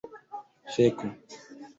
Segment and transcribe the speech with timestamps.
[0.73, 1.07] feko